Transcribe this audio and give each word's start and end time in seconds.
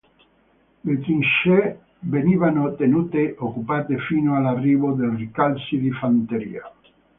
Le 0.83 0.99
trincee 0.99 1.77
venivano 1.99 2.73
tenute 2.73 3.35
occupate 3.37 3.99
fino 3.99 4.35
all'arrivo 4.35 4.93
dei 4.93 5.15
rincalzi 5.15 5.77
di 5.77 5.91
fanteria. 5.91 6.63